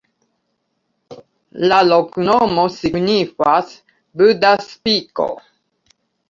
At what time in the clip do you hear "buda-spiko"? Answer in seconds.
4.23-5.29